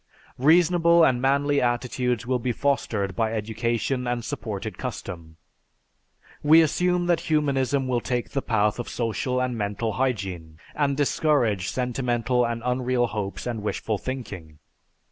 Reasonable 0.39 1.03
and 1.03 1.21
manly 1.21 1.61
attitudes 1.61 2.25
will 2.25 2.39
be 2.39 2.51
fostered 2.51 3.15
by 3.15 3.33
education 3.33 4.07
and 4.07 4.25
supported 4.25 4.79
custom. 4.79 5.37
"We 6.41 6.61
assume 6.63 7.05
that 7.05 7.19
humanism 7.19 7.87
will 7.87 8.01
take 8.01 8.31
the 8.31 8.41
path 8.41 8.79
of 8.79 8.89
social 8.89 9.39
and 9.39 9.55
mental 9.55 9.91
hygiene, 9.93 10.57
and 10.73 10.97
discourage 10.97 11.69
sentimental 11.69 12.43
and 12.45 12.63
unreal 12.65 13.05
hopes 13.05 13.45
and 13.45 13.61
wishful 13.61 13.99
thinking. 13.99 14.57